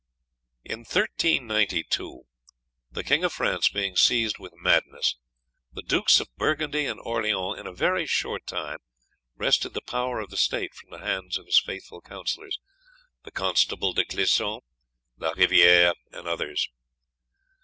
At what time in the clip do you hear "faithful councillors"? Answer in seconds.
11.59-12.59